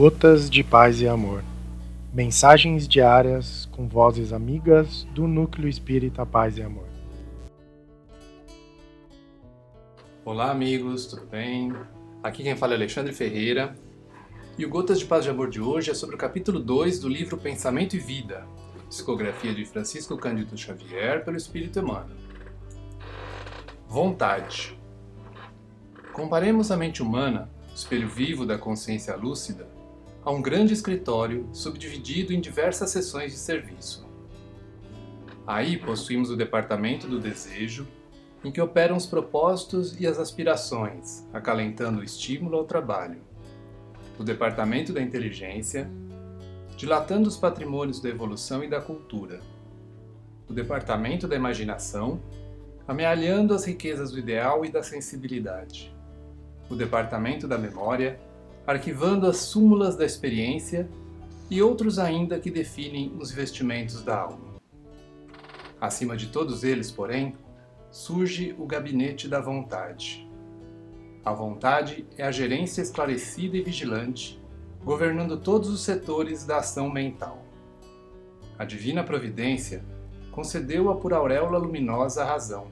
[0.00, 1.44] Gotas de Paz e Amor.
[2.10, 6.86] Mensagens diárias com vozes amigas do Núcleo Espírita Paz e Amor.
[10.24, 11.74] Olá, amigos, tudo bem?
[12.22, 13.76] Aqui quem fala é Alexandre Ferreira.
[14.56, 17.06] E o Gotas de Paz e Amor de hoje é sobre o capítulo 2 do
[17.06, 18.46] livro Pensamento e Vida,
[18.88, 22.16] psicografia de Francisco Cândido Xavier pelo Espírito Emmanuel.
[23.86, 24.80] Vontade.
[26.14, 29.68] Comparemos a mente humana, espelho vivo da consciência lúcida,
[30.24, 34.08] a um grande escritório subdividido em diversas seções de serviço.
[35.46, 37.88] Aí possuímos o departamento do desejo,
[38.44, 43.20] em que operam os propósitos e as aspirações, acalentando o estímulo ao trabalho.
[44.18, 45.90] O departamento da inteligência,
[46.76, 49.40] dilatando os patrimônios da evolução e da cultura.
[50.48, 52.20] O departamento da imaginação,
[52.86, 55.94] amealhando as riquezas do ideal e da sensibilidade.
[56.68, 58.20] O departamento da memória,
[58.66, 60.88] arquivando as súmulas da experiência
[61.50, 64.60] e outros ainda que definem os vestimentos da alma.
[65.80, 67.34] Acima de todos eles, porém,
[67.90, 70.28] surge o gabinete da vontade.
[71.24, 74.40] A vontade é a gerência esclarecida e vigilante,
[74.84, 77.44] governando todos os setores da ação mental.
[78.58, 79.84] A divina providência
[80.30, 82.68] concedeu-a por auréola luminosa a razão,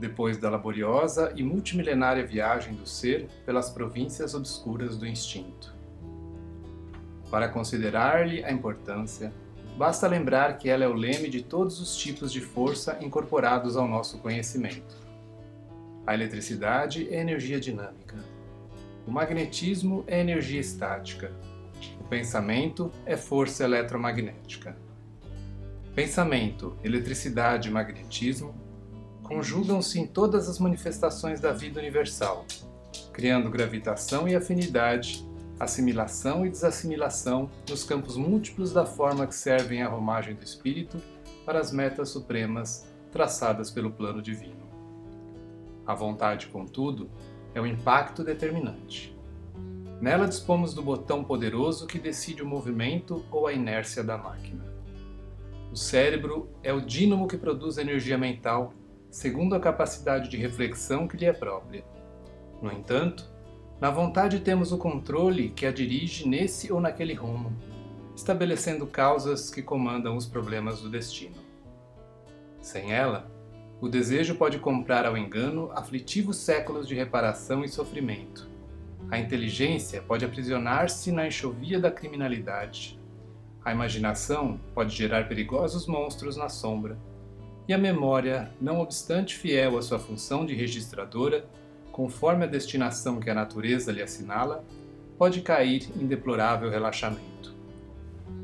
[0.00, 5.74] depois da laboriosa e multimilenária viagem do ser pelas províncias obscuras do instinto.
[7.30, 9.32] Para considerar-lhe a importância,
[9.76, 13.86] basta lembrar que ela é o leme de todos os tipos de força incorporados ao
[13.86, 14.96] nosso conhecimento.
[16.06, 18.16] A eletricidade é energia dinâmica.
[19.06, 21.30] O magnetismo é energia estática.
[22.00, 24.76] O pensamento é força eletromagnética.
[25.94, 28.54] Pensamento, eletricidade e magnetismo
[29.30, 32.44] conjugam-se em todas as manifestações da vida universal,
[33.12, 35.24] criando gravitação e afinidade,
[35.60, 41.00] assimilação e desassimilação nos campos múltiplos da forma que servem à romagem do espírito
[41.46, 44.68] para as metas supremas traçadas pelo plano divino.
[45.86, 47.08] A vontade, contudo,
[47.54, 49.16] é o impacto determinante.
[50.00, 54.64] Nela dispomos do botão poderoso que decide o movimento ou a inércia da máquina.
[55.70, 58.74] O cérebro é o dínamo que produz energia mental
[59.10, 61.84] segundo a capacidade de reflexão que lhe é própria.
[62.62, 63.28] No entanto,
[63.80, 67.52] na vontade temos o controle que a dirige nesse ou naquele rumo,
[68.14, 71.36] estabelecendo causas que comandam os problemas do destino.
[72.60, 73.30] Sem ela,
[73.80, 78.48] o desejo pode comprar ao engano aflitivos séculos de reparação e sofrimento.
[79.10, 83.00] A inteligência pode aprisionar-se na enxovia da criminalidade.
[83.64, 86.98] A imaginação pode gerar perigosos monstros na sombra
[87.70, 91.44] e a memória, não obstante fiel à sua função de registradora,
[91.92, 94.64] conforme a destinação que a natureza lhe assinala,
[95.16, 97.54] pode cair em deplorável relaxamento.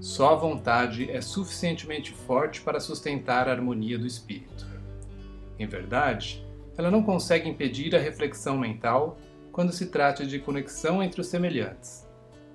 [0.00, 4.66] Só a vontade é suficientemente forte para sustentar a harmonia do espírito.
[5.56, 6.44] Em verdade,
[6.76, 9.16] ela não consegue impedir a reflexão mental
[9.52, 12.04] quando se trata de conexão entre os semelhantes,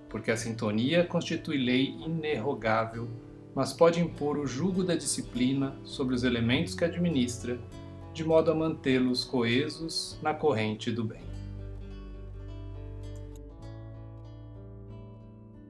[0.09, 3.07] porque a sintonia constitui lei inerrogável
[3.57, 7.57] mas pode impor o jugo da disciplina sobre os elementos que administra,
[8.13, 11.23] de modo a mantê-los coesos na corrente do bem.